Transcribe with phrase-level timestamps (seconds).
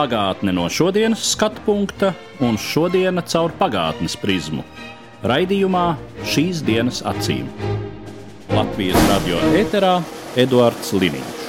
[0.00, 4.62] Pagātne no šodienas skatu punkta un šodienas caur pagātnes prizmu.
[5.28, 5.82] Raidījumā
[6.24, 7.44] šīs dienas acīm.
[8.48, 10.00] Latvijas radio eterā
[10.40, 11.44] Eduards Liniņš.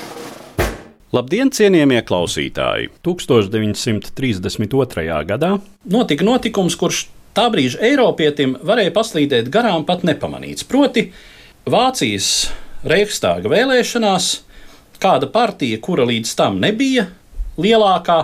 [1.16, 2.92] Labdien, cienījamie klausītāji!
[3.08, 5.24] 1932.
[5.32, 5.54] gadā
[5.96, 10.68] notika notikums, kurš tā brīža Eiropietim varēja paslīdēt garām pat nepamanīts.
[10.68, 11.08] Proti,
[11.72, 12.52] Vācijas
[12.84, 14.44] Reichstāga vēlēšanās
[15.00, 17.08] kāda partija, kura līdz tam nebija
[17.60, 18.24] lielākā,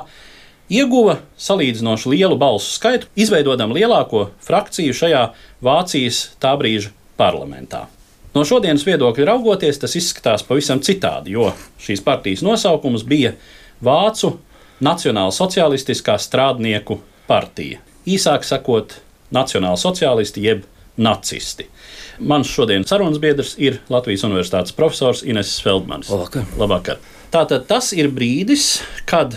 [0.70, 5.24] ieguva salīdzinoši lielu balsu skaitu, izveidodam lielāko frakciju šajā
[5.64, 7.88] Vācijas tā brīža parlamentā.
[8.36, 11.50] No šodienas viedokļa raugoties, tas izskatās pavisam citādi, jo
[11.82, 13.34] šīs partijas nosaukums bija
[13.84, 14.36] Vācu
[14.84, 17.80] Nacionāla Socialistiskā strādnieku partija.
[18.06, 19.00] Īsāk sakot,
[19.34, 20.68] Nacionāla Socialisti jeb
[20.98, 21.68] nacisti.
[22.20, 26.10] Mans šodienas sarunas biedrs ir Latvijas Universitātes profesors Ines Feldmanis.
[26.10, 26.48] Labvakar.
[26.58, 27.02] Labvakar.
[27.34, 29.36] Tātad tas ir brīdis, kad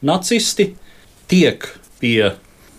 [0.00, 0.72] nacisti
[1.28, 1.66] tiek
[2.00, 2.32] pie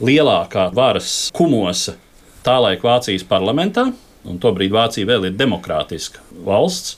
[0.04, 1.98] lielākā varas kumosa
[2.44, 3.88] tā laika Vācijas parlamentā,
[4.28, 6.98] un tobrīd Vācija vēl ir demokrātiska valsts,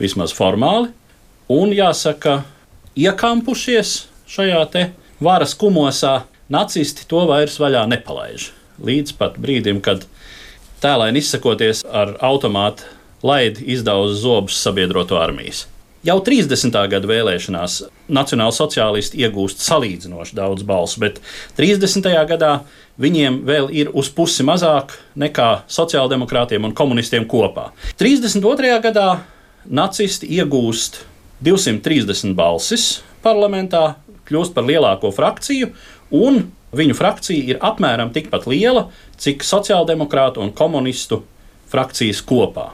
[0.00, 0.90] vismaz formāli,
[1.52, 2.42] un jāsaka,
[2.98, 3.94] iekampušies
[4.30, 4.84] šajā te
[5.22, 8.50] varas kumosā, nacisti to vairs vaļā nepalaiž.
[8.82, 10.06] Līdz pat brīdim, kad
[10.82, 12.88] tēlēni izsakoties ar automātu
[13.22, 15.66] laidi izdauza zobus sabiedroto armijas.
[16.02, 16.74] Jau 30.
[16.90, 17.76] gada vēlēšanās
[18.10, 21.20] Nacionāla sociālisti iegūst salīdzinoši daudz balsu, bet
[21.54, 22.08] 30.
[22.26, 22.56] gadā
[22.98, 27.70] viņiem vēl ir uz pusi mazāk nekā sociāldemokrātiem un komunistiem kopā.
[28.02, 28.72] 32.
[28.82, 29.06] gadā
[29.70, 31.04] nacisti iegūst
[31.46, 32.88] 230 balsis
[33.22, 33.94] parlamentā,
[34.26, 35.70] kļūst par lielāko frakciju,
[36.18, 36.42] un
[36.74, 38.88] viņu frakcija ir apmēram tikpat liela,
[39.22, 41.22] cik sociāldemokrātu un komunistu
[41.72, 42.72] frakcijas kopā.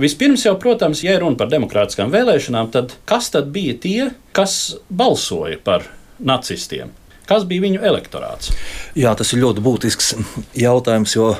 [0.00, 5.58] Vispirms jau, protams, ja runa par demokrātiskām vēlēšanām, tad kas tad bija tie, kas balsoja
[5.60, 5.84] par
[6.22, 6.94] nacistiem?
[7.28, 8.50] Kas bija viņu elektorāts?
[8.98, 10.14] Jā, tas ir ļoti būtisks
[10.64, 11.34] jautājums, jo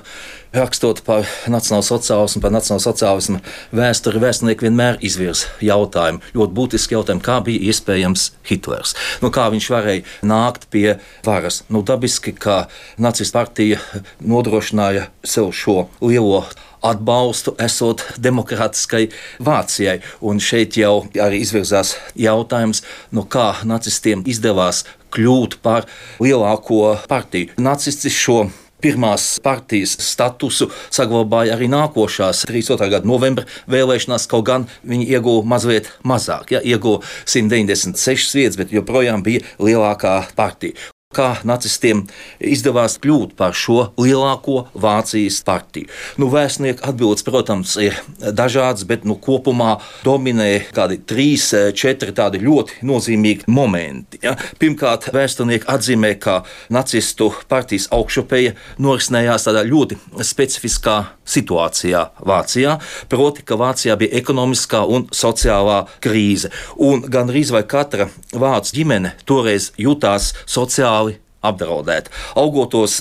[0.53, 3.41] rakstot par nacionālo sociālismu, par nacionālo sociālismu
[3.77, 8.97] vēsturi, vēsturnieki vienmēr izvirza jautājumu, ļoti būtisku jautājumu, kā bija iespējams Hitlers.
[9.25, 11.63] Nu, kā viņš varēja nākt pie varas?
[11.73, 12.67] Nu, dabiski, ka
[13.01, 13.81] nacistu partija
[14.21, 16.45] nodrošināja sev šo lielo
[16.83, 19.07] atbalstu esot demokrātiskai
[19.43, 20.01] Vācijai.
[20.21, 22.83] Un šeit jau arī izvirzās jautājums,
[23.15, 24.83] no kā nacistiem izdevās
[25.13, 25.87] kļūt par
[26.23, 27.53] lielāko partiju.
[27.61, 28.47] Nacisti šo
[28.83, 32.91] pirmās partijas statusu saglabāja arī nākošās 32.
[32.97, 36.57] gada novembra vēlēšanās, kaut gan viņi ieguva mazliet mazāk.
[36.57, 42.05] Ja, ieguva 196 vietas, bet joprojām bija lielākā partija kā nacistiem
[42.39, 45.91] izdevās kļūt par šo lielāko Vācijas partiju.
[46.21, 52.83] Nu, vēstnieku atbildes, protams, ir dažādas, bet nu, kopumā dominē kādi trīs, četri tādi ļoti
[52.89, 54.23] nozīmīgi momenti.
[54.25, 54.37] Ja?
[54.61, 62.77] Pirmkārt, vēsturnieki atzīmē, ka nacistu partijas augšupeja norisinājās tādā ļoti specifiskā situācijā Vācijā,
[63.11, 66.51] proti, ka Vācijā bija ekonomiskā un sociālā krīze.
[66.77, 71.02] Un gan arī katra vācu ģimene toreiz jutās sociāli
[71.47, 72.13] apdraudēta.
[72.39, 73.01] Augotos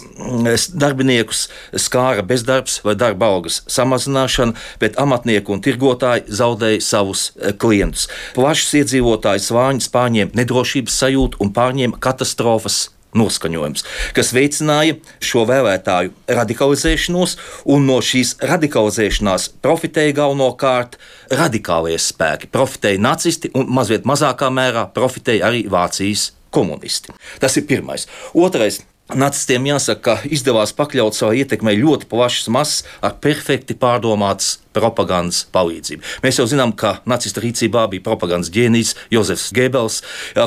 [0.73, 1.47] darbiniekus
[1.79, 7.29] skāra bezdarbs vai darba algas samazināšana, bet amatnieki un tirgotāji zaudēja savus
[7.61, 8.07] klientus.
[8.37, 12.87] Plašs iedzīvotāju svāņus pārņēma nedrošības sajūta un pārņēma katastrofas
[13.17, 13.83] noskaņojums,
[14.15, 17.37] kas veicināja šo vēlētāju radikalizēšanos,
[17.71, 20.95] un no šīs radikalizēšanās profitēja galvenokārt
[21.35, 22.51] radikālie spēki.
[22.51, 27.15] Profitēja nacisti un mazliet mazākā mērā profitēja arī Vācijas komunisti.
[27.39, 28.07] Tas ir pirmais.
[28.33, 28.83] Otrais.
[29.11, 36.05] Nacistiem jāsaka, ka izdevās pakļaut savai ietekmei ļoti plašas masas ar perfekti pārdomātas propagandas palīdzību.
[36.23, 39.99] Mēs jau zinām, ka nacistu rīcībā bija propagandas ģēnijs Jozefs Gebels,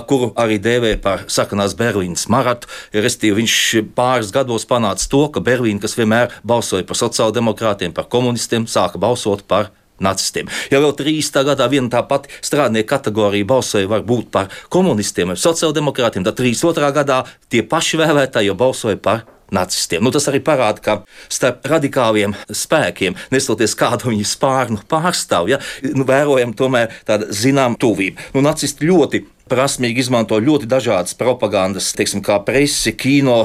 [0.09, 2.71] kuru arī dēvē par sarkanās Berlīnas maratu.
[2.97, 3.61] Restīvi viņš
[3.99, 9.45] pāris gados panāca to, ka Berlīna, kas vienmēr balsoja par sociāldemokrātiem, par komunistiem, sāka balsot
[9.51, 10.49] par nacistiem.
[10.73, 11.45] Ja vēl 30.
[11.51, 16.91] gadā viena tā pati strādnieku kategorija balsoja varbūt par komunistiem vai sociāldemokrātiem, tad 32.
[16.97, 19.25] gadā tie paši vēlētāji jau balsoja par
[19.55, 20.03] nacistiem.
[20.03, 20.97] Nu, tas arī parāda, ka
[21.33, 28.33] starp radikāliem spēkiem, nesoties kādu viņu spārnu pārstāvju, ja, nu, vērojam tomēr tādu zināmu tuvību.
[28.35, 33.45] Nu, nacisti ļoti prasmīgi izmanto ļoti dažādas propagandas, teiksim, kā presi, kino,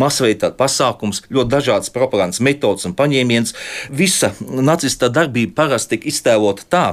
[0.00, 3.54] masveida pasākums, ļoti dažādas propagandas metodas un paņēmiens.
[3.90, 6.86] Visa nacista darbība parasti tiek iztēlota tā,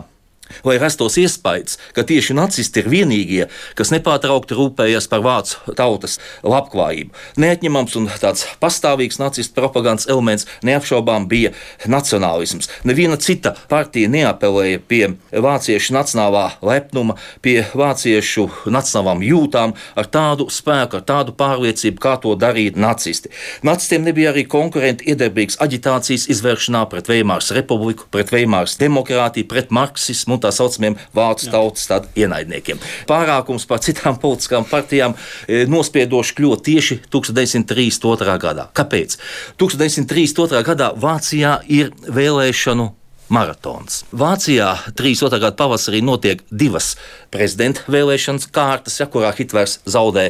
[0.66, 3.48] Vai rastos iespējas, ka tieši nacisti ir vienīgie,
[3.78, 7.14] kas nepārtraukti rūpējas par vācu tautas labklājību?
[7.42, 11.54] Neatņemams un tāds pastāvīgs nacistu propagandas elements neapšaubām bija
[11.90, 12.70] nacionālisms.
[12.88, 21.00] Neviena cita partija neapelēja pie vāciešu nacionālā lepnuma, pie vāciešu nacionālām jūtām ar tādu spēku,
[21.00, 23.32] ar tādu pārliecību, kā to darīja nacisti.
[23.68, 30.37] Nacistiem nebija arī konkurenti iedarbīgas aģitācijas izvēršanā pret Veimāras republiku, pret Veimāras demokrātiju, pret marksismu
[30.38, 32.82] un tā saucamiem vācu tautas ienaidniekiem.
[33.10, 38.38] Pārākums par citām politiskām partijām e, nospiedoši kļūt tieši 1932.
[38.44, 38.70] gadā.
[38.78, 39.18] Kāpēc?
[39.60, 40.64] 1932.
[40.68, 42.92] gadā Vācijā ir vēlēšanu
[43.30, 44.04] maratons.
[44.16, 45.40] Vācijā 32.
[45.42, 46.94] gada pavasarī notiek divas
[47.34, 50.30] prezidenta vēlēšanas kārtas, ja, kurā Hitlers zaudē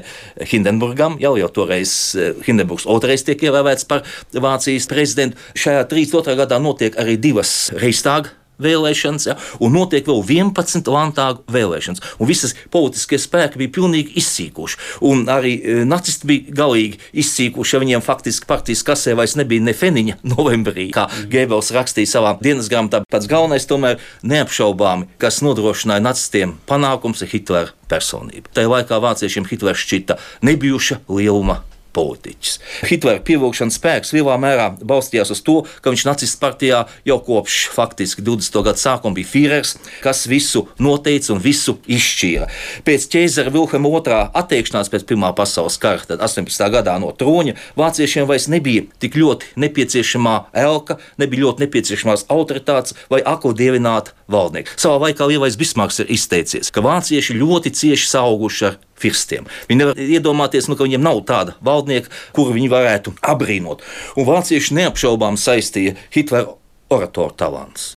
[0.51, 1.19] Hindenburgam.
[1.21, 5.37] Jau, jau toreiz e, Hindenburgs otrais tiek ievēlēts par Vācijas prezidentu.
[5.57, 6.37] Šajā 32.
[6.41, 8.33] gadā notiek arī divas Reichstāga
[8.63, 12.03] vēlēšanas, ja, un notiek vēl 11 landtāgu vēlēšanas.
[12.17, 14.79] Un visas politiskie spēki bija pilnīgi izsīkuši.
[15.07, 19.75] Un arī e, nacisti bija galīgi izsīkuši, ja viņiem faktiski partijas kasē vairs nebija ne
[19.77, 21.29] feniņa novembrī, kā mm.
[21.33, 23.03] Gēbels rakstīja savā dienas grāmatā.
[23.11, 28.51] Pats galvenais tomēr neapšaubāmi, kas nodrošināja nacistiem panākums, ir Hitlera personība.
[28.55, 31.61] Tajā laikā vāciešiem Hitlers šķita nebijuša lieluma
[31.97, 32.57] politiķis.
[32.87, 38.23] Hitlera pievilkšanas spēks lielā mērā balstījās uz to, ka viņš nacistu partijā jau kopš faktiski
[38.25, 38.61] 20.
[38.67, 42.49] gada sākuma bija Führers, kas visu noteica un visu izšķīra.
[42.87, 46.67] Pēc ķēzara Vilhelma II atteikšanās pēc Pirmā pasaules kara, tad 18.
[46.73, 53.23] gadā no troņa, vāciešiem vairs nebija tik ļoti nepieciešamā elka, nebija ļoti nepieciešamās autoritātes vai
[53.25, 54.75] ako dievināta valdnieka.
[54.79, 59.47] Savā laikā lielais Bismarks ir izteicies, ka vācieši ļoti cieši sauguši ar firstiem.
[59.69, 63.83] Viņi nevar iedomāties, nu, ka viņiem nav tāda valdnieka, kuru viņi varētu apbrīnot.
[64.17, 66.57] Un vācieši neapšaubām saistīja Hitlera
[66.89, 67.93] oratoru talants.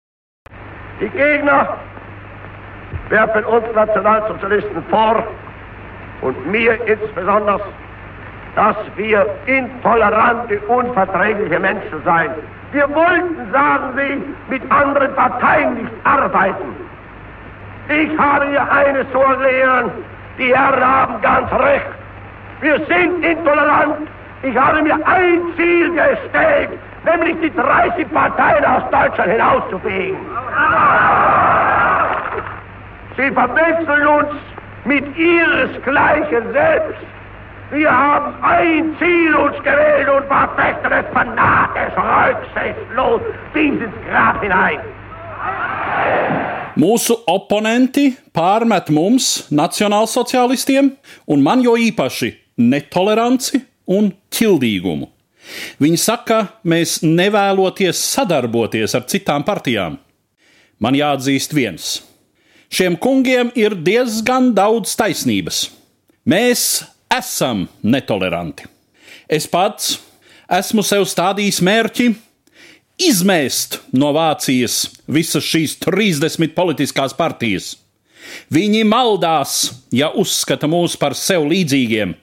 [1.00, 1.78] Die Gegner
[3.10, 5.22] werfen uns Nationalsozialisten vor
[6.22, 7.60] und mir insbesondere,
[8.56, 12.57] dass wir intolerante, unverträgliche Menschen seien.
[12.72, 16.76] Wir wollten, sagen sie, mit anderen Parteien nicht arbeiten.
[17.88, 19.90] Ich habe hier eines zu erklären,
[20.38, 21.86] die Herren haben ganz recht.
[22.60, 24.08] Wir sind intolerant.
[24.42, 26.70] Ich habe mir ein Ziel gestellt,
[27.04, 30.18] nämlich die 30 Parteien aus Deutschland hinauszufegen.
[33.16, 34.30] Sie verwechseln uns
[34.84, 37.07] mit ihresgleichen selbst.
[37.70, 43.20] Wir haben ein Ziel uns gewählt und verfechten es fanatisch, rücksichtslos
[43.52, 44.80] bis ins Grab hinein.
[46.78, 50.92] Mūsu oponenti pārmet mums, nacionālsociālistiem,
[51.26, 53.60] un man jo īpaši netoleranci
[53.92, 55.10] un ķildīgumu.
[55.82, 59.98] Viņi saka, mēs nevēloties sadarboties ar citām partijām.
[60.78, 61.98] Man jāatzīst viens.
[62.72, 65.66] Šiem kungiem ir diezgan daudz taisnības.
[66.28, 66.62] Mēs
[67.12, 68.66] esam netoleranti.
[69.28, 69.98] Es pats
[70.48, 72.08] esmu sev stādījis mērķi
[73.08, 77.76] izmēst no Vācijas visas šīs 30 politiskās partijas.
[78.52, 82.14] Viņi maldās, ja uzskata mūs par sev līdzīgiem.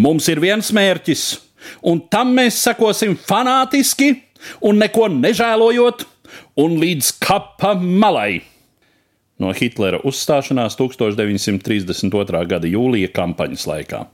[0.00, 1.24] Mums ir viens mērķis,
[1.86, 4.14] un tam mēs sekosim fanātiski
[4.64, 6.06] un neko nežēlojot,
[6.62, 8.40] un līdz kapa malai.
[9.40, 12.46] No Hitlera uzstāšanās 1932.
[12.48, 14.06] gada jūlija kampaņas laikā.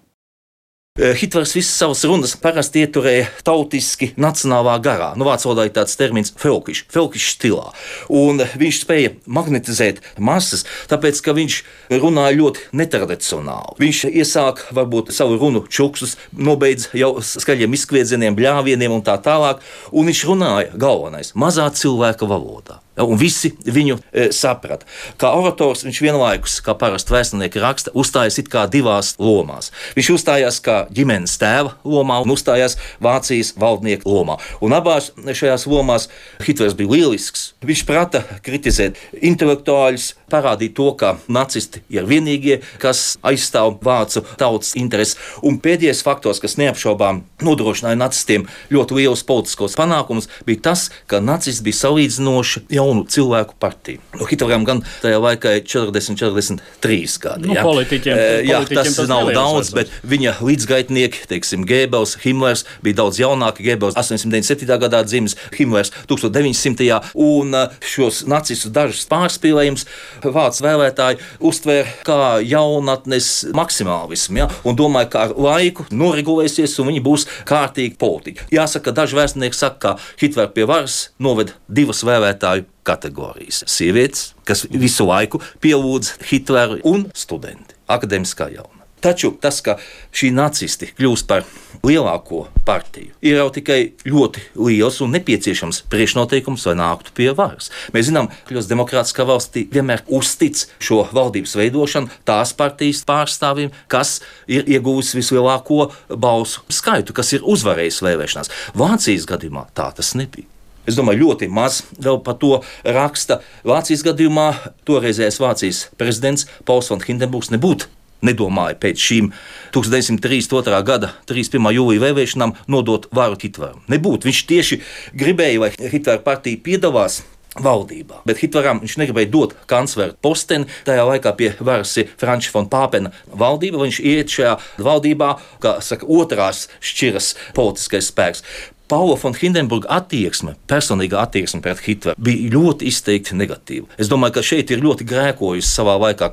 [0.97, 5.11] Eh, Hitlers visas savas runas parasti ieturēja tautiski, nacionālā garā.
[5.21, 7.67] Nu, vācu valodā ir tāds termins felkišs, felkišs stilā.
[8.09, 11.59] Un viņš spēja magnetizēt masas, tāpēc, ka viņš
[12.01, 13.77] runāja ļoti netradicionāli.
[13.85, 19.61] Viņš iesāka varbūt savu runu čuksus, nobeidz jau skaļiem izkviedzieniem, bļāvieniem un tā tālāk,
[19.93, 22.81] un viņš runāja galvenais- mazā cilvēka valodā.
[22.97, 24.87] Un visi viņu e, saprata.
[25.21, 29.69] Kā orators viņš vienlaikus, kā parasti vēsturnieki raksta, uzstājās it kā divās lomās.
[29.99, 34.39] Viņš uzstājās kā ģimenes tēva lomā un uzstājās Vācijas valdnieka lomā.
[34.65, 36.09] Un abās šajās lomās
[36.47, 37.51] Hitlers bija lielisks.
[37.67, 45.19] Viņš prata kritizēt intelektuāļus, parādīt to, ka nacisti ir vienīgie, kas aizstāv vācu tautas intereses.
[45.47, 51.67] Un pēdējais faktors, kas neapšaubām nodrošināja nacistiem ļoti lielus politiskos panākumus, bija tas, ka nacisti
[51.67, 54.01] bija salīdzinoši jaunu cilvēku partija.
[54.15, 57.49] Nu, Hitleram gan tajā laikā ir 40, 43 gadi.
[57.49, 57.65] Nu, ja?
[57.67, 63.21] politiķiem, jā, politiķiem tas, tas nav daudz, bet viņa līdzgaitnieki, teiksim, Gēbels, Himmlers bija daudz
[63.21, 63.67] jaunāki.
[63.67, 64.69] Gēbels 897.
[64.83, 67.01] gadā dzimis, Himmlers 1900.
[67.15, 69.87] un šos nacistus dažus pārspīlējumus
[70.23, 74.51] vācu vēlētāji uztvēra kā jaunatnes maksimālismu, ja?
[74.67, 78.49] un domāja, ka ar laiku noregulēsies un viņi būs kārtīgi politiķi.
[78.55, 85.09] Jāsaka, daži vēsturnieki saka, ka Hitlera pie varas noved divas vēlētāju kategorijas- sievietes, kas visu
[85.09, 88.77] laiku pielūdz Hitleru, un studenti, akadēmiskā jauna.
[89.07, 89.77] Taču tas, ka
[90.17, 91.45] šī nacisti kļūst par
[91.85, 93.79] lielāko partiju, ir jau tikai
[94.09, 97.69] ļoti liels un nepieciešams priekšnoteikums, lai nāktu pie varas.
[97.95, 104.19] Mēs zinām, ka ļoti demokrātiskā valstī vienmēr uztic šo valdības veidošanu tās partijas pārstāvjiem, kas
[104.49, 108.53] ir ieguvusi vislielāko balsu skaitu, kas ir uzvarējis vēlēšanās.
[108.75, 110.56] Vācijas gadījumā tā tas nebija.
[110.87, 113.41] Es domāju, ļoti maz vēl par to raksta.
[113.67, 114.49] Vācijas gadījumā
[114.87, 117.91] toreizējais Vācijas prezidents Pauls von Hindenburgs nebūtu
[118.25, 119.31] nedomāja pēc šīm
[119.77, 120.83] 1932.
[120.87, 121.71] gada 31.
[121.77, 123.83] jūlija vēlēšanām nodot varu Hitleram.
[123.93, 124.31] Nebūtu.
[124.31, 124.83] Viņš tieši
[125.17, 127.23] gribēja, lai Hitlera partija piedalās.
[127.57, 128.19] Valdībā.
[128.29, 130.69] Bet Hitleram viņš negribēja dot kancleru posteni.
[130.85, 133.81] Tajā laikā pie varas ir Franča von Pāpena valdība.
[133.81, 135.31] Viņš iet šajā valdībā,
[135.65, 138.45] kā saka, otrās šķiras politiskais spēks.
[138.89, 143.89] Paula von Hindenburga attieksme, personīgā attieksme pret Hitleru bija ļoti izteikti negatīva.
[143.99, 146.29] Es domāju, ka šeit ir ļoti grēkojusi savā laikā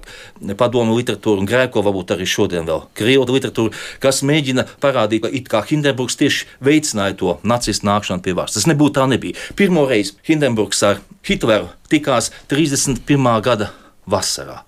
[0.60, 5.50] padomu literatūra un grēko varbūt arī šodien vēl krievu literatūra, kas mēģina parādīt, ka it
[5.50, 8.54] kā Hindenburgs tieši veicināja to nacistu nākšanu pie varas.
[8.60, 9.40] Tas nebūtu tā nebija.
[9.58, 13.34] Pirmo reizi Hindenburgs ar Hitleru tikās 31.
[13.42, 13.74] gada
[14.06, 14.62] vasarā.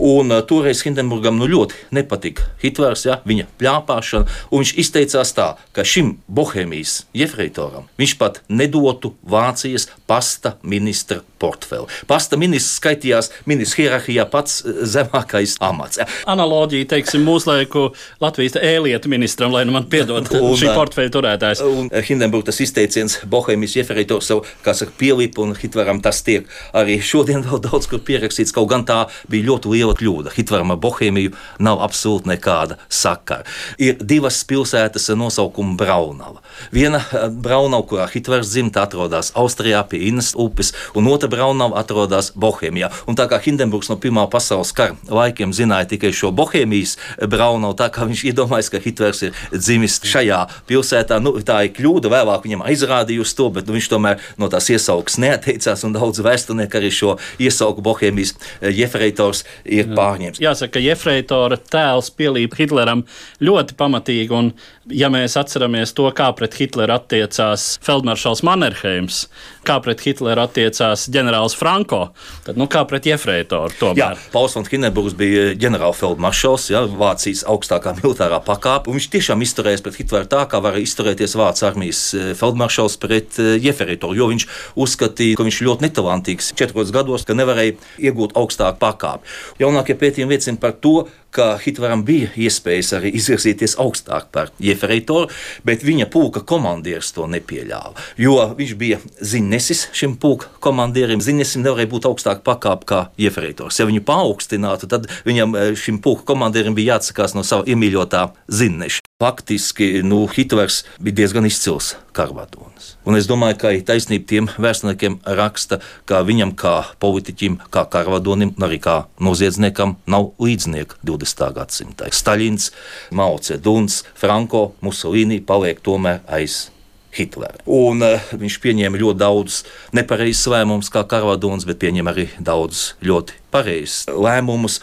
[0.00, 4.28] Un uh, toreiz Hindenburgam nu, ļoti nepatika Hitlers, ja, viņa plāpāšana.
[4.48, 11.88] Viņš izteicās tā, ka šim bohēmijas jefreitoram viņš pat nedotu Vācijas pasta ministra portfeli.
[12.08, 16.00] Pasta ministrs skaitījās ministrs hierarhijā pats uh, zemākais amats.
[16.00, 16.08] Ja.
[16.32, 17.90] Analoģija, teiksim, mūsdienu
[18.24, 21.64] Latvijas ēlietu ministram, lai nu man piedod un, šī uh, portfeļa turētājs.
[21.66, 27.44] Un Hindenburgas izteiciens bohēmijas jefreitors sev, kā saka, pielipa, un Hitleram tas tiek arī šodien
[27.44, 30.34] vēl daudz kur pierakstīts, kaut gan tā bija ļoti liela kļūda.
[30.36, 33.46] Hitleram ar Bohēmiju nav absolūti nekāda sakara.
[33.80, 36.42] Ir divas pilsētas ar nosaukumu Braunava.
[36.74, 42.32] Viena eh, Braunava, kurā Hitlers dzimta, atrodas Austrijā pie Innas upes, un otra Braunava atrodas
[42.36, 42.90] Bohēmijā.
[43.10, 46.96] Un tā kā Hindenburgs no Pirmā pasaules kara laikiem zināja tikai šo Bohēmijas
[47.30, 52.12] Braunavu, tā kā viņš iedomājas, ka Hitlers ir dzimis šajā pilsētā, nu, tā ir kļūda.
[52.12, 56.80] Vēlāk viņam aizrādījusi to, bet nu, viņš tomēr no tās iesaukas neatteicās, un daudz vēsturnieku
[56.80, 60.40] arī šo iesauku Bohēmijas eh, jefreitors ir pārņēmis.
[60.42, 63.04] Jāsaka, ka Jefreitora tēls pielīp Hitleram
[63.44, 64.52] ļoti pamatīgi, un
[64.90, 69.24] ja mēs atceramies to, kā pret Hitleru attiecās Feldmaršals Mannerheims,
[69.66, 72.00] kā pret Hitleru attiecās ģenerālis Franko,
[72.46, 74.00] tad nu, kā pret Jefreitoru tomēr.
[74.00, 80.00] Jā, Pauls von Hindenburgs bija ģenerālfeldmaršals, ja, Vācijas augstākā militārā pakāpe, viņš tiešām izturējās pret
[80.00, 84.48] Hitleru tā, kā varēja izturēties Vācijas armijas eh, feldmaršals pret eh, Jefreitoru, jo viņš
[84.80, 87.76] uzskatīja, ka viņš ir ļoti netalantīgs četros gados, ka nevarēja
[88.10, 89.28] iegūt augstāku pakāpi.
[89.60, 95.30] Jaunākie pētījumi liecina par to, ka Hitleram bija iespējas arī izvirzīties augstāk par Jefreitoru,
[95.66, 97.94] bet viņa pulka komandieris to nepieļāva.
[98.20, 101.22] Jo viņš bija ziņnesis šim pulka komandierim.
[101.24, 103.78] Ziņnesim nevarēja būt augstāk pakāpē kā Jefreitors.
[103.80, 109.09] Ja viņu paaugstinātu, tad viņam eh, šim pulka komandierim bija jāatsakās no sava iemīļotā ziņneša.
[109.20, 112.94] Faktiski nu, Hitlers bija diezgan izcils karvadonis.
[113.04, 116.72] Un es domāju, ka ir taisnība tiem vēsturniekiem raksta, ka viņam kā
[117.04, 121.46] politiķim, kā karvadonim, arī kā noziedzniekam nav līdznieka 20.
[121.58, 122.08] gadsimtā.
[122.08, 122.70] Staļins,
[123.12, 126.70] Mao Ceduns, Franko, Musolīni paliek tomēr aiz
[127.12, 127.60] Hitlera.
[127.66, 129.60] Un, uh, viņš pieņēma ļoti daudz
[129.96, 134.80] nepareizes lēmumus, kā Karvadonis, bet pieņēma arī daudz ļoti pareizus lēmumus.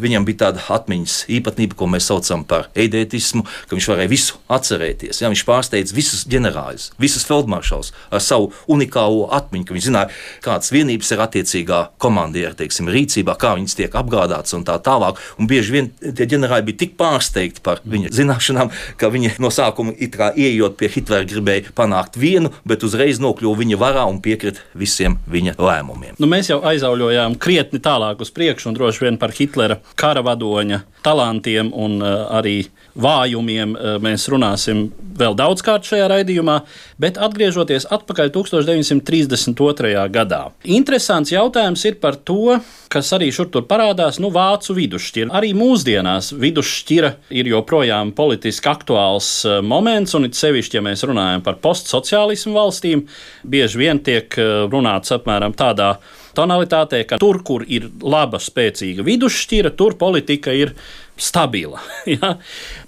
[0.00, 5.22] Viņam bija tāda atmiņas īpatnība, ko mēs saucam par eidētismu, ka viņš varēja visu atcerēties.
[5.22, 5.30] Ja?
[5.32, 10.10] Viņš pārsteidza visus ģenerāļus, visus feldmaršals ar savu unikālo atmiņu, ka viņš zināja,
[10.44, 15.20] kādas vienības ir attiecīgā komandiera teiksim, rīcībā, kā viņas tiek apgādātas un tā tālāk.
[15.40, 19.96] Un bieži vien tie ģenerāļi bija tik pārsteigti par viņa zināšanām, ka viņi no sākuma
[19.96, 25.56] ieejot pie Hitlera gribēja panākt vienu, bet uzreiz nokļuva viņa varā un piekrita visiem viņa
[25.56, 26.18] lēmumiem.
[26.20, 30.22] Nu, mēs jau aizauļojām krietni krietni tālāk uz priekšu, un droši vien par Hitlera kara
[30.22, 36.60] vadoņa talantiem un uh, arī vājumiem uh, mēs runāsim vēl daudzkārt šajā raidījumā,
[37.00, 40.08] bet atgriežoties atpakaļ 1932.
[40.10, 40.50] gadā.
[40.64, 42.58] Interesants jautājums ir par to,
[42.90, 45.30] kas arī šur tur parādās, nu, vācu vidusšķira.
[45.32, 51.44] Arī mūsdienās vidusšķira ir joprojām politiski aktuāls uh, moments, un it sevišķi, ja mēs runājam
[51.46, 53.06] par postsociālismu valstīm,
[53.46, 54.36] bieži vien tiek
[54.70, 60.74] runāts apmēram tādā veidā tonalitātē, ka tur, kur ir laba, spēcīga vidusšķira, tur politika ir
[61.20, 61.80] stabila.
[62.16, 62.36] ja?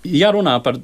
[0.04, 0.78] ja runā par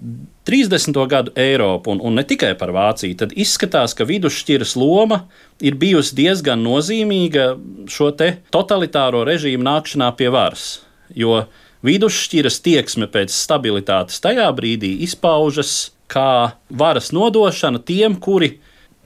[0.49, 0.97] 30.
[1.11, 5.23] gadu Eiropu un, un ne tikai par Vāciju, tad izskatās, ka vidusšķiras loma
[5.65, 7.50] ir bijusi diezgan nozīmīga
[7.91, 8.12] šo
[8.55, 10.79] totalitāro režīmu nākšanā pie varas.
[11.17, 11.45] Jo
[11.87, 18.57] vidusšķiras tieksme pēc stabilitātes tajā brīdī izpaužas kā varas nodošana tiem, kuri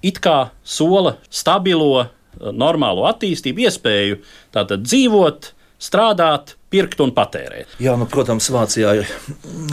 [0.03, 2.07] it kā sola stabilo,
[2.41, 4.21] normālo attīstību, iespēju
[4.55, 7.77] tātad dzīvot, strādāt, pirkt un patērēt.
[7.83, 9.11] Jā, nu, protams, Vācijā ir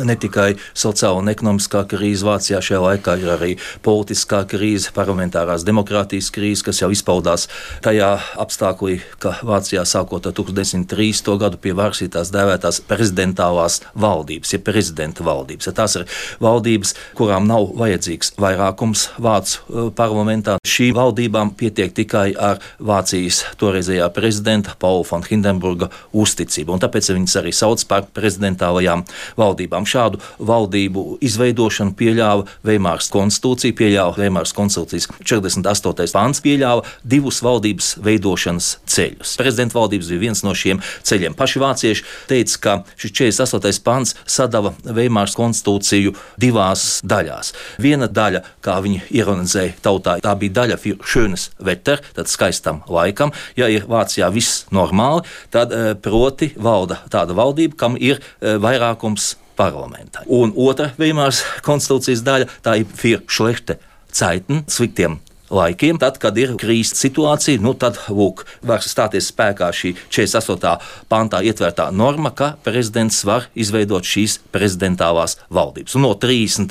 [0.06, 3.52] ne tikai sociāla un ekonomiskā krīze, Vācijā šajā laikā ir arī
[3.86, 7.48] politiskā krīze, parlamentārās demokrātijas krīze, kas jau izpaudās
[7.86, 8.12] tajā
[8.44, 11.38] apstākļī, ka Vācijā sākot ar 1903.
[11.40, 15.70] gadu pie varas ir tās dēvētās prezidentālās valdības, ja prezidenta valdības.
[15.70, 16.08] Ja tās ir
[16.44, 20.58] valdības, kurām nav vajadzīgs vairākums Vācu uh, parlamentā.
[20.68, 26.76] Šīm valdībām pietiek tikai ar Vācijas toreizējā prezidenta Paula von Hindenburga uzticību.
[26.76, 29.06] Un tāpēc viņas arī sauc par prezidentālajām
[29.38, 29.86] valdībām.
[29.90, 36.10] Šādu valdību izveidošanu pieļāva Veimāras konstitūcija, pieļāva Veimāras konstitūcijas 48.
[36.16, 39.36] pāns, pieļāva divus valdības veidošanas ceļus.
[39.40, 41.38] Prezidenta valdības bija viens no šiem ceļiem.
[41.38, 43.84] Paši vācieši teica, ka šis 48.
[43.86, 47.54] pāns sadala Veimāras konstitūciju divās daļās.
[47.82, 53.34] Viena daļa, kā viņi ironizēja tautā, tā bija daļa Šönes Vetter, tad skaistam laikam.
[53.60, 58.58] Ja ir Vācijā viss normāli, tad eh, proti valsts valda tāda valdība, kam ir e,
[58.62, 60.24] vairākums parlamentā.
[60.26, 65.20] Un otra Vīmāras konstitūcijas daļa- tā ir Fir Šlehte Ceitn, sliktiem
[65.50, 70.76] laikiem, tad, kad ir krīzes situācija, nu, tad lūk, var stāties spēkā šī 48.
[71.10, 75.98] pantā ietvertā norma, ka prezidents var izveidot šīs prezidentālās valdības.
[75.98, 76.70] Un no 30.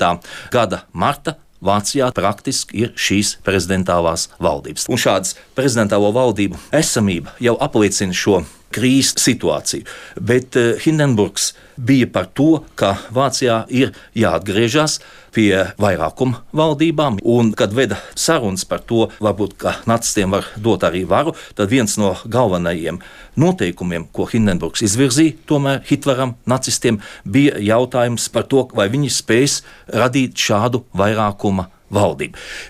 [0.55, 4.87] gada marta Vācijā praktiski ir šīs prezidentālās valdības.
[4.87, 8.45] Un šādas prezidentālo valdību esamība jau apliecina šo
[8.75, 9.87] krīzes situāciju.
[10.19, 14.99] Bet uh, Hindenburgs bija par to, ka Vācijā ir jāatgriežas
[15.33, 19.55] pie vairākuma valdībām, un kad veda sarunas par to, varbūt
[19.89, 22.99] nacistiem var dot arī varu, tad viens no galvenajiem
[23.39, 29.61] noteikumiem, ko Hindenburgs izvirzīja, tomēr Hitleram, nacistiem, bija jautājums par to, vai viņi spēs
[29.93, 31.78] radīt šādu vairākuma valdību.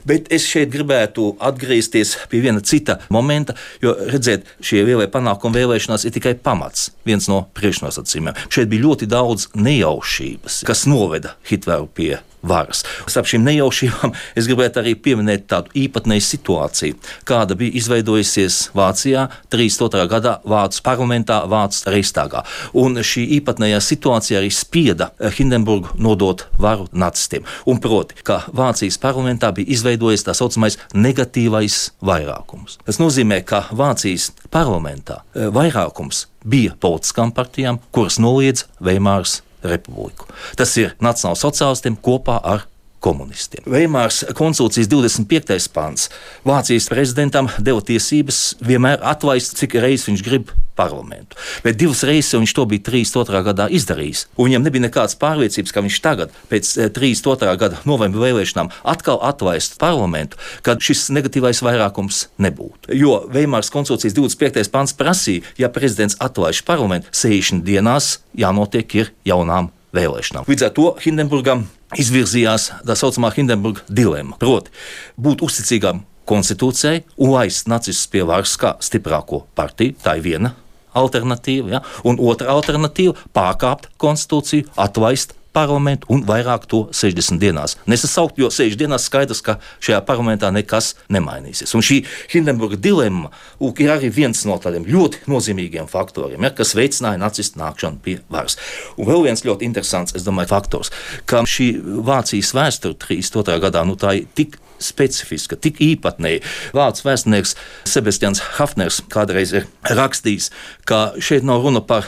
[0.09, 6.07] Bet es šeit gribētu atgriezties pie viena cita momenta, jo redziet, šie lielie panākumi vēlēšanās
[6.07, 8.39] ir tikai pamats, viens no priekšnosacījumiem.
[8.47, 12.83] Šeit bija ļoti daudz nejaušības, kas noveda Hitleru pie varas.
[13.09, 16.97] Starp šīm nejaušībām es gribētu arī pieminēt tādu īpatnēju situāciju,
[17.27, 20.05] kāda bija izveidojusies Vācijā 32.
[20.11, 22.43] gadā Vācu parlamentā, Vācu Reistāgā.
[22.77, 27.47] Un šī īpatnējā situācija arī spieda Hindenburgu nodot varu nacistiem.
[27.69, 32.79] Un proti, ka Vācijas parlamentā bija izveidojies tā saucamais negatīvais vairākums.
[32.85, 40.27] Tas nozīmē, ka Vācijas parlamentā eh, vairākums bija politiskām partijām, kuras noliedz Veimāras republiku.
[40.59, 42.67] Tas ir nacionāls sociālistiem kopā ar
[43.03, 43.63] komunistiem.
[43.69, 45.69] Veimārs konstitūcijas 25.
[45.75, 46.09] pāns
[46.47, 51.35] Vācijas prezidentam deva tiesības vienmēr atlaist, cik reizes viņš grib parlamentu.
[51.63, 53.41] Bet divas reizes viņš to bija 32.
[53.49, 54.25] gadā izdarījis.
[54.39, 57.49] Viņam nebija nekādas pārliecības, ka viņš tagad, pēc 32.
[57.49, 62.95] Eh, gada novembra vēlēšanām, atkal atlaist parlamentu, kad šis negatīvais vairākums nebūtu.
[62.95, 64.71] Jo Veimāras konstitūcijas 25.
[64.71, 70.47] pāns prasīja, ja prezidents atlaiž parlamentu, 60 dienās jānotiek ir jaunām vēlēšanām.
[70.49, 71.65] Līdz ar to Hindenburgam
[71.97, 74.37] izvirzījās tā saucamā Hindenburga dilemma.
[74.41, 74.73] Proti,
[75.17, 79.97] būt uzticīgam konstitūcijai un laist nacistus pie varas kā stiprāko partiju.
[80.03, 80.53] Tā ir viena
[80.99, 81.81] alternatīva, ja?
[82.07, 87.75] un otra alternatīva- pārkāpt konstitūciju, atlaist parlamentu un vairāk to 60 dienās.
[87.89, 91.75] Nesasaukt, jo 60 dienās skaidrs, ka šajā parlamentā nekas nemainīsies.
[91.77, 92.01] Un šī
[92.33, 93.31] Hindenburga dilemma
[93.79, 98.57] ir arī viens no tādiem ļoti nozīmīgiem faktoriem, ja, kas veicināja nacistu nākšanu pie varas.
[98.97, 100.93] Un vēl viens ļoti interesants, es domāju, faktors,
[101.29, 101.71] ka šī
[102.07, 103.59] Vācijas vēsture 32.
[103.63, 106.43] gadā nu, tā ir tik specifiska, tik īpatnēja.
[106.75, 107.55] Vācu vēsturnieks
[107.89, 110.49] Sebastians Hafners kādreiz ir rakstījis,
[110.87, 112.07] ka šeit nav runa par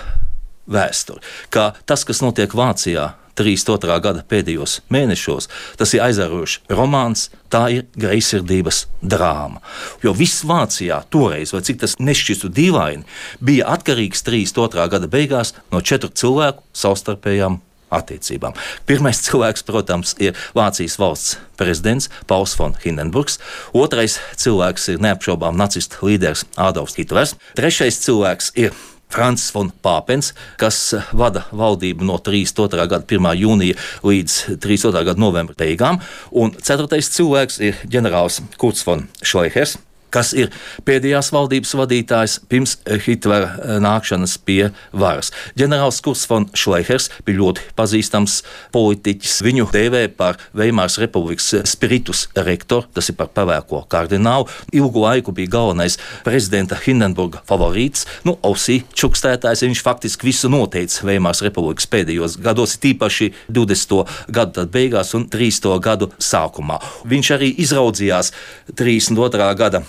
[0.71, 3.97] vēsturi, ka tas, kas notiek Vācijā, 32.
[4.03, 9.63] gada pēdējos mēnešos, tas ir aizraujošs romāns, tā ir greizsirdības drāma.
[10.03, 13.07] Jo viss Vācijā toreiz, vai cik tas nešķistu dīvaini,
[13.39, 14.87] bija atkarīgs 32.
[14.91, 18.55] gada beigās no četru cilvēku savstarpējām attiecībām.
[18.87, 23.37] Pirmais cilvēks, protams, ir Vācijas valsts prezidents Pauls von Hindenburgs.
[23.77, 27.35] Otrais cilvēks ir neapšaubām nacistu līderis Ādams Hitlers.
[27.59, 28.73] Trešais cilvēks ir
[29.11, 30.79] Francis von Pāpens, kas
[31.11, 32.87] vada valdību no 32.
[32.87, 33.29] gada 1.
[33.43, 35.05] jūnija līdz 32.
[35.11, 36.01] gada novembra beigām.
[36.31, 39.77] Un ceturtais cilvēks ir ģenerālis Kurts von Šleihers.
[40.13, 40.51] Kas ir
[40.87, 45.31] pēdējās valdības vadītājs pirms Hitlera nākšanas pie varas.
[45.59, 48.41] Ģenerālis Kurs von Šleihers bija ļoti pazīstams
[48.75, 49.39] politiķis.
[49.45, 54.49] Viņu dēvē par Veimāras republikas spiritus rektoru, tas ir par pavēko kardinālu.
[54.75, 59.65] Ilgu laiku bija galvenais prezidenta Hindenburga favorīts, nu, ausī čukstētājs.
[59.67, 64.05] Viņš faktiski visu noteica Veimāras republikas pēdējos gados, tīpaši 20.
[64.31, 65.71] gadu beigās un 30.
[65.83, 66.79] gadu sākumā.
[67.07, 68.31] Viņš arī izraudzījās
[68.75, 69.51] 32.
[69.59, 69.83] gada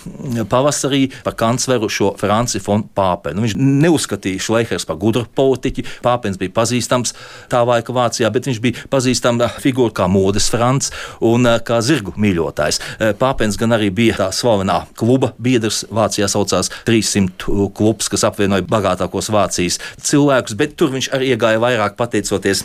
[0.51, 3.45] pavasarī par kancleru šo Franci von Pāpenu.
[3.45, 5.85] Viņš neuzskatīja Šleihers par gudru politiķi.
[6.05, 7.15] Pāpens bija pazīstams
[7.53, 12.15] tā laika Vācijā, bet viņš bija pazīstama figūra kā modes Frants un eh, kā zirgu
[12.17, 12.81] mīļotājs.
[12.99, 15.85] Eh, Pāpens gan arī bija tā slavenā kluba biedrs.
[15.93, 21.99] Vācijā saucās 300 klubs, kas apvienoja bagātākos Vācijas cilvēkus, bet tur viņš arī iegāja vairāk
[21.99, 22.65] pateicoties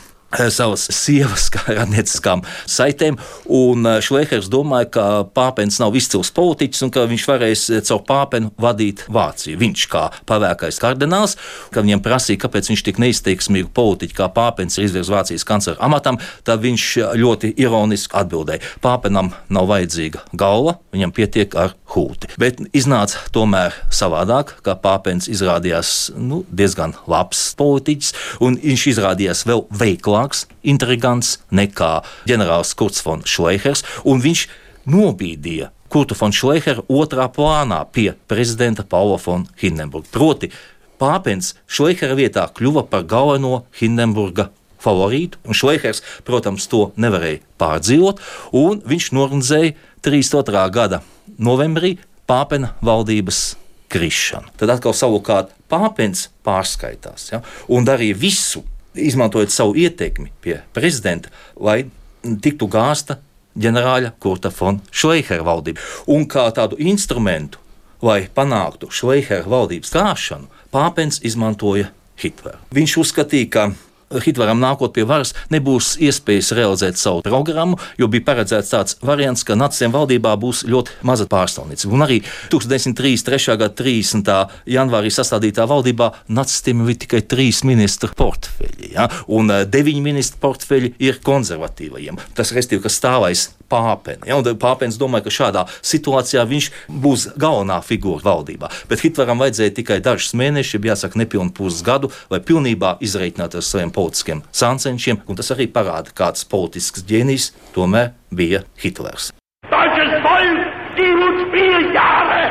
[0.51, 3.17] savas sievas, kā radnieciskām saitēm.
[3.17, 8.51] Eh, Šleihers domāja, ka Pāpens nav izcils politiķis un ka viņš varēs eh, caur Pāpenu
[8.59, 9.59] vadīt Vāciju.
[9.61, 11.37] Viņš kā pavēkais kardināls,
[11.71, 16.19] kad viņam prasīja, kāpēc viņš tik neizteiksmīgu politiķu kā Pāpens ir izvirzīts Vācijas kanclera amatam,
[16.47, 22.33] tad viņš ļoti ironiski atbildēja: Pāpenam nav vajadzīga galva, viņam pietiek ar hūti.
[22.39, 28.13] Bet iznāca tomēr savādāk, ka Pāpens izrādījās nu, diezgan labs politiķis,
[28.43, 34.47] un viņš izrādījās vēl veiklāks lielāks intrigants nekā ģenerālis Kurts von Šleihers, un viņš
[34.89, 40.09] nobīdīja Kurtu von Šleiheru otrā plānā pie prezidenta Paula von Hindenburga.
[40.11, 40.51] Proti,
[40.99, 44.49] Pāpens Šleihera vietā kļuva par galveno Hindenburga
[44.81, 48.19] favorītu, un Šleihers, protams, to nevarēja pārdzīvot,
[48.57, 49.75] un viņš norganizēja
[50.05, 50.65] 32.
[50.73, 51.01] gada
[51.37, 53.55] novembrī Pāpena valdības
[53.87, 54.51] krišanu.
[54.59, 58.65] Tad atkal savukārt Pāpens pārskaitās ja, un darīja visu,
[58.97, 61.85] izmantojot savu ietekmi pie prezidenta, lai
[62.23, 63.19] tiktu gāsta
[63.57, 65.81] ģenerāļa Kurta von Šleihera valdība.
[66.13, 67.61] Un kā tādu instrumentu,
[68.05, 71.89] lai panāktu Šleihera valdības gāšanu, Pāpens izmantoja
[72.21, 72.59] Hitleru.
[72.75, 73.67] Viņš uzskatīja, ka
[74.07, 79.57] Hitleram nākot pie varas, nebūs iespējas realizēt savu programmu, jo bija paredzēts tāds variants, ka
[79.59, 81.91] nacistiem valdībā būs ļoti maza pārstāvniecība.
[81.97, 82.21] Un arī
[82.53, 83.57] 1933.
[83.59, 84.31] gada 30.
[84.77, 89.09] janvārī sastādītā valdībā nacistiem bija tikai trīs ministru portfeļi, ja?
[89.27, 92.23] un eh, deviņi ministru portfeļi ir konservatīvajiem.
[92.37, 94.29] Tas, restīvi, kas stāvais Pāpeni.
[94.29, 94.39] Ja?
[94.55, 96.69] Pāpens domāja, ka šādā situācijā viņš
[97.03, 98.69] būs galvenā figūra valdībā.
[98.87, 104.43] Bet Hitleram vajadzēja tikai dažus mēnešus, jāsaka, nepilnu pusgadu, lai pilnībā izreikinātu ar saviem politiskiem
[104.53, 109.31] sāncenšiem, un tas arī parāda, kāds politisks ģēnijs tomēr bija Hitlers.
[109.73, 110.61] Deutsches Volk,
[110.97, 112.41] die uns vier Jahre,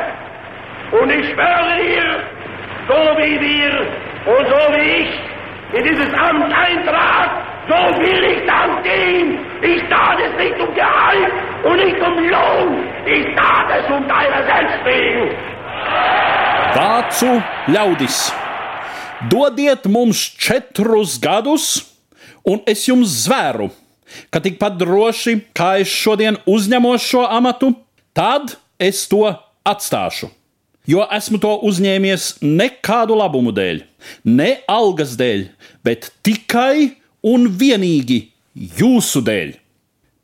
[0.99, 2.05] und ich schwöre dir,
[2.87, 3.73] so wie wir
[4.35, 5.11] und so wie ich
[5.73, 7.29] in dieses Amt eintrat,
[7.67, 9.39] so will ich dann gehen.
[9.61, 11.31] Ich tat es nicht um Gehalt
[11.65, 15.35] und nicht um Lohn, ich tat es um deiner selbst wegen.
[16.73, 18.46] Vācu ļaudis!
[19.25, 21.85] Dodiet mums četrus gadus,
[22.45, 23.71] un es jums zvēru,
[24.29, 27.73] ka tikpat droši, kā es šodien uzņemos šo amatu,
[28.13, 29.25] tad es to
[29.65, 30.29] atstāšu.
[30.87, 33.81] Jo esmu to uzņēmies ne kādu labumu dēļ,
[34.29, 35.49] ne algas dēļ,
[35.83, 39.57] bet tikai un vienīgi jūsu dēļ.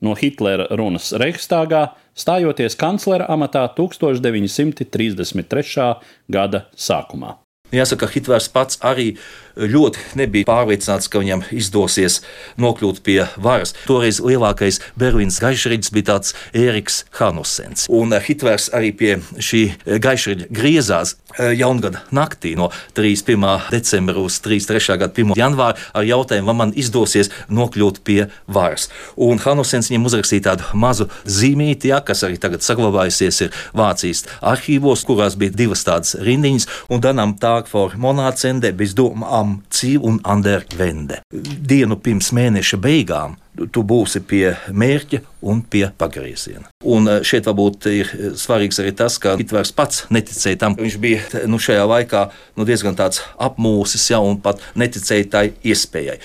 [0.05, 5.97] No Hitlera runas Reichstāgā stājoties kanclera amatā 1933.
[6.29, 7.42] gada sākumā.
[7.73, 9.13] Jāsaka, Hitlers pats arī
[9.55, 12.19] ļoti nebija pārliecināts, ka viņam izdosies
[12.59, 13.71] nokļūt pie varas.
[13.87, 17.87] Toreiz lielākais Berlīnas gaišriģis bija tāds Eriks Hanusens.
[17.93, 19.63] Un eh, Hitlers arī pie šī
[20.03, 23.71] gaišriģa griezās eh, jaungada naktī no 31.
[23.71, 24.97] decembra uz 33.
[24.99, 25.37] gada 1.
[25.39, 28.89] janvāra ar jautājumu, vai man izdosies nokļūt pie varas.
[29.15, 33.43] Un Hanusens viņam uzrakstīja tādu mazu zīmīti, ja, kas arī tagad saglabājusies
[33.77, 39.27] Vācijas arhīvos, kurās bija divas tādas rindiņas, un danam tā Tag for Monātsende bez doma
[39.43, 41.21] am Ziel un an der Wende.
[41.69, 43.37] Dienu pirms mēneša beigām
[43.73, 46.69] tu būsi pie mērķa un pie pagrieziena.
[46.89, 51.43] Un eh, šeit varbūt ir svarīgs arī tas, ka Hitlers pats neticēja tam, viņš bija
[51.51, 52.23] nu, šajā laikā
[52.57, 56.17] nu, diezgan apmūsis, ja, un pat neticēja tai iespējai.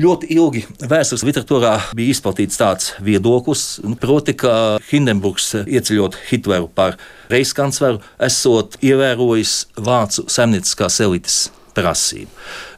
[0.00, 6.98] Ļoti ilgi vēstures literatūrā bija izplatīts tāds viedoklis, nu, proti, ka Hindenburgs ieceļot Hitleru par
[7.32, 12.28] reiskancleru, esot ievērojis vācu saimnieciskās elites prasím.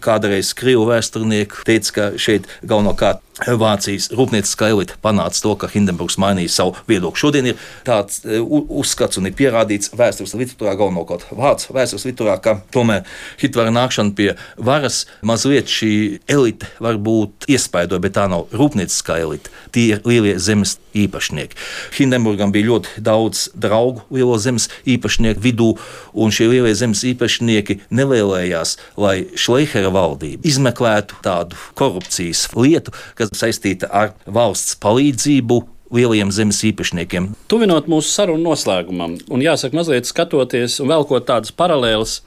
[0.03, 6.53] Kādreiz krievu vēsturnieki teica, ka šeit galvenokārt Vācijas rūpnieciskā elite panāca to, ka Hindenburgs mainīja
[6.53, 7.21] savu viedokli.
[7.23, 12.59] Šodien ir tāds e, uzskats un ir pierādīts vēstures literatūrā, galvenokārt vācu vēstures literatūrā, ka
[12.75, 13.09] tomēr
[13.41, 14.29] Hitlera nākšana pie
[14.61, 15.93] varas mazliet šī
[16.31, 19.53] elite varbūt iespaidoja, bet tā nav rūpnieciskā elite.
[19.73, 21.57] Tie ir lielie zemes īpašnieki.
[21.97, 25.71] Hindenburgam bija ļoti daudz draugu lielo zemes īpašnieku vidū,
[26.13, 33.91] un šie lielie zemes īpašnieki nevēlējās, lai Šleihera valdība izmeklētu tādu korupcijas lietu, kas saistīta
[33.93, 35.61] ar valsts palīdzību
[35.93, 37.31] lielajiem zemes īpašniekiem.
[37.53, 42.21] Tuvinot mūsu sarunu noslēgumam, un jāsaka, mazliet skatoties un velkot tādas paralēlas.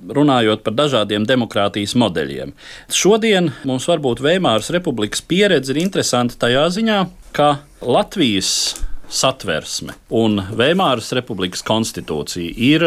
[0.00, 2.54] Runājot par dažādiem demokrātijas modeļiem.
[2.88, 7.02] Šodien mums varbūt Veimāras republikas pieredze ir interesanta tajā ziņā,
[7.36, 7.50] ka
[7.84, 8.78] Latvijas
[9.12, 12.86] satversme un Veimāras republikas konstitūcija ir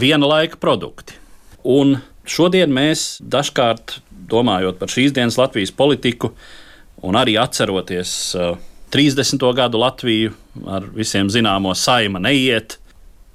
[0.00, 1.18] viena laika produkti.
[1.68, 1.98] Un
[2.30, 3.98] šodien mēs dažkārt,
[4.30, 6.30] domājot par šīs dienas Latvijas politiku,
[7.02, 8.58] Un arī atceroties uh,
[8.92, 9.40] 30.
[9.56, 10.34] gadu Latviju
[10.68, 12.76] ar visiem zināmo saima neiet.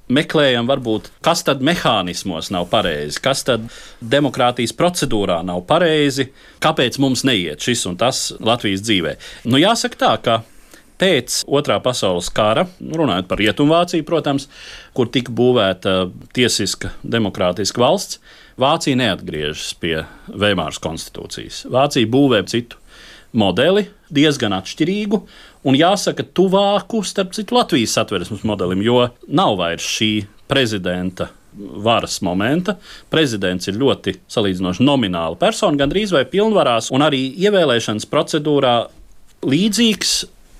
[0.06, 3.64] Meklējam, varbūt, kas tad mehānismos nav pareizi, kas tad
[4.06, 6.28] demokrātijas procedūrā nav pareizi,
[6.62, 9.16] kāpēc mums neiet šis un tas Latvijas dzīvē.
[9.50, 10.36] Nu, jāsaka tā, ka
[11.02, 14.46] pēc Otrā pasaules kara, runājot par Rietumvāciju, protams,
[14.94, 15.96] kur tika būvēta
[16.38, 18.22] tiesiska, demokrātiska valsts,
[18.56, 21.66] Vācija neatgriežas pie Veimāras konstitūcijas.
[21.68, 22.80] Vācija būvē citu
[23.36, 25.20] modeli, diezgan atšķirīgu,
[25.68, 30.12] un jāsaka, tuvāku starp citu Latvijas satversmes modelim, jo nav vairs šī
[30.48, 32.78] prezidenta varas momenta.
[33.12, 38.78] Prezidents ir ļoti salīdzinoši nomināla persona, gandrīz vai pilnvarās, un arī ievēlēšanas procedūrā
[39.44, 40.16] līdzīgs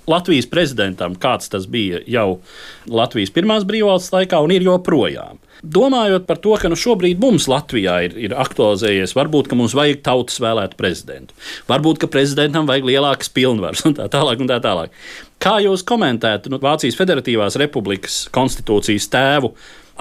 [0.06, 2.42] Latvijas prezidentam, kāds tas bija jau
[2.86, 5.40] Latvijas pirmās brīvvalsts laikā un ir joprojām.
[5.66, 10.38] Domājot par to, ka nu šobrīd mums Latvijā ir, ir aktualizējies, varbūt mums vajag tautas
[10.42, 11.34] vēlētu prezidentu,
[11.70, 14.42] varbūt prezidentam vajag lielākas pilnvaras un tā tālāk.
[14.42, 14.94] Un tā tālāk.
[15.42, 19.52] Kā jūs komentētu nu, Vācijas Federatīvās Republikas konstitūcijas tēvu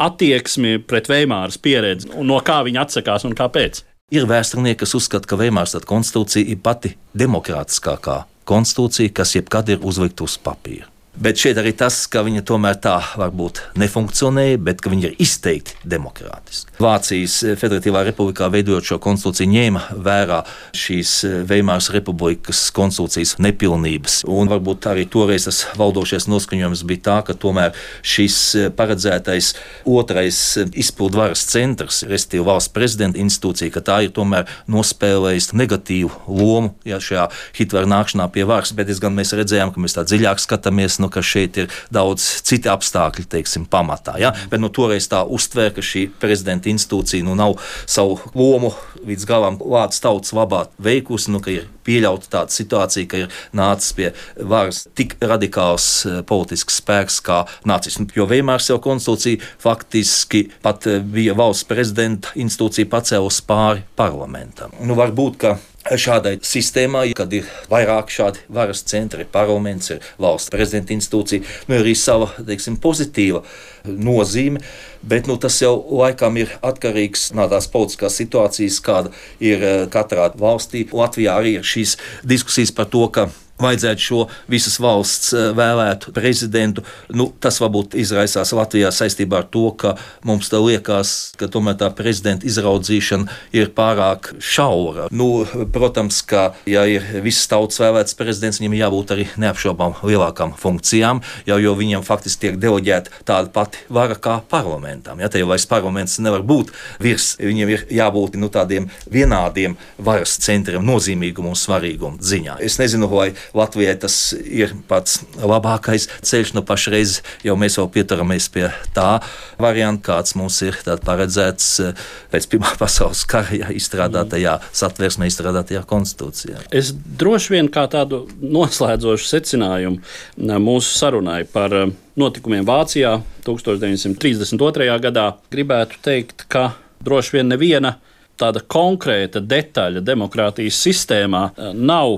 [0.06, 3.82] attieksmi pret Veimāras pieredzi no kā viņi atsakās un kāpēc?
[4.14, 10.28] Ir vēsturnieki, kas uzskata, ka Veimāras konstitūcija ir pati demokrātiskākā konstitūcija, kas jebkad ir uzlikta
[10.28, 10.92] uz papīra.
[11.16, 16.74] Bet šeit arī tas, ka viņa tomēr tā varbūt nefunkcionēja, bet viņa ir izteikti demokrātiska.
[16.82, 20.42] Vācijas Federatīvā republikā veidojot šo konstitūciju, ņēma vērā
[20.76, 21.14] šīs
[21.48, 24.18] Veimāras republikas konstitūcijas nepilnības.
[24.28, 27.72] Un varbūt arī toreiz tas valdošais noskaņojums bija tā, ka tomēr
[28.04, 28.42] šis
[28.76, 29.54] paredzētais
[29.88, 30.42] otrais
[30.76, 37.30] izpildvaras centrs, respektīvi valsts prezidenta institūcija, ka tā ir tomēr nospēlējusi negatīvu lomu ja, šajā
[37.56, 38.76] Hitlera nākšanā pie varas.
[38.76, 42.74] Bet gan mēs redzējām, ka mēs tā dziļāk skatāmies nu, ka šeit ir daudz citu
[42.74, 44.18] apstākļu, teiksim, pamatā.
[44.22, 44.34] Ja?
[44.52, 48.74] Bet nu, toreiz tā uztvēra, ka šī prezidenta institūcija nu, nav savu lomu
[49.06, 53.94] līdz galam Latvijas tautas labā veikusi, nu, ka ir pieļauta tāda situācija, ka ir nācis
[53.98, 58.16] pie varas tik radikāls eh, politisks spēks kā nacisms.
[58.18, 64.74] Jo vienmēr jau konstitūcija faktiski pat eh, bija valsts prezidenta institūcija pacēlus pāri parlamentam.
[64.82, 65.40] Nu, varbūt,
[65.86, 71.76] Šādai sistēmai, kad ir vairāk šādi varas centri, ir parlaments, ir valsts prezidenta institūcija, nu,
[71.76, 73.44] ir arī sava teiksim, pozitīva
[73.86, 74.64] nozīme.
[75.06, 80.32] Bet nu, tas jau laikam ir atkarīgs no tās politiskās situācijas, kāda ir eh, katrā
[80.42, 80.88] valstī.
[80.90, 83.30] Latvijā arī ir šīs diskusijas par to, ka
[83.62, 86.84] vajadzētu šo visas valsts eh, vēlētu prezidentu.
[87.16, 89.96] Nu, tas varbūt izraisās Latvijā saistībā ar to, ka
[90.28, 95.08] mums tā liekas, ka tomēr tā prezidenta izraudzīšana ir pārāk šaura.
[95.16, 101.24] Nu, protams, ka ja ir visas tautas vēlēts prezidents, viņam jābūt arī neapšaubām lielākām funkcijām,
[101.48, 105.22] jau, jo viņam faktiski tiek deleģēta tāda pati vara kā parlamentam.
[105.24, 110.84] Ja, jau vairs parlaments nevar būt virs, viņiem ir jābūt nu, tādiem vienādiem varas centriem,
[110.86, 112.60] nozīmīguma un svarīguma ziņā.
[112.66, 116.54] Es nezinu, vai Latvijai tas ir pats labākais ceļš.
[116.56, 119.20] Nu, pašreiz jau mēs jau pieturamies pie tā
[119.62, 126.66] varianta, kāds mums ir paredzēts eh, pēc Pirmā pasaules kara izstrādātajā satversmē, izstrādātajā konstitūcijā.
[126.76, 134.90] Es droši vien kā tādu noslēdzošu secinājumu eh, mūsu sarunai par eh, notikumiem Vācijā 1932.
[135.04, 136.72] gadā gribētu teikt, ka
[137.06, 137.98] droši vien neviena
[138.40, 141.44] tāda konkrēta detaļa demokrātijas sistēmā
[141.76, 142.18] nav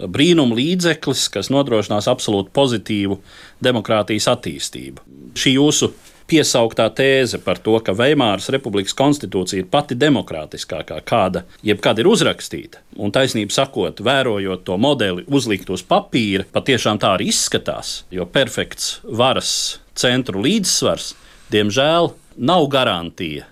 [0.00, 3.18] brīnuma līdzeklis, kas nodrošinās absolūti pozitīvu
[3.64, 5.04] demokrātijas attīstību.
[5.38, 5.92] Šī jūsu
[6.32, 12.80] piesauktā tēze par to, ka Veimāras republikas konstitūcija ir pati demokrātiskākā, kāda jebkad ir uzrakstīta.
[12.96, 19.00] Un taisnība sakot, vērojot to modeli uzlikt uz papīra, patiešām tā arī izskatās, jo perfekts
[19.04, 19.52] varas
[19.98, 21.12] centru līdzsvars,
[21.52, 23.48] diemžēl, nav garantija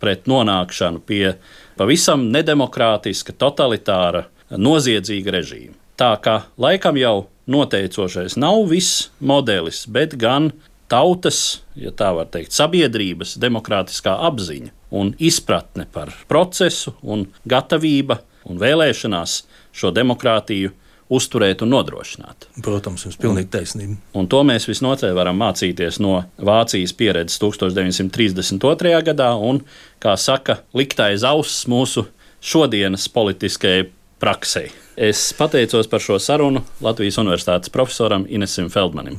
[0.00, 1.34] pret nonākšanu pie
[1.76, 5.79] pavisam nedemokrātiska, totalitāra, noziedzīga režīma.
[6.00, 10.48] Tā kā laikam jau noteicošais nav viss modelis, bet gan
[10.88, 18.56] tautas, ja tā var teikt, sabiedrības demokrātiskā apziņa un izpratne par procesu un gatavība un
[18.62, 19.42] vēlēšanās
[19.76, 20.72] šo demokrātiju
[21.12, 22.48] uzturēt un nodrošināt.
[22.64, 23.98] Protams, jums ir pilnīgi taisnība.
[24.16, 28.96] Un to mēs visnotaļ varam mācīties no Vācijas pieredzes 1932.
[29.10, 29.60] gadā, un,
[30.00, 32.08] kā saka, likt aiz auss mūsu
[32.40, 34.68] šodienas politiskajai praksē.
[34.96, 39.16] Es pateicos par šo sarunu Latvijas Universitātes profesoram Inesim Feldmanim.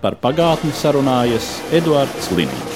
[0.00, 2.75] Par pagātni sarunājas Eduards Līniju.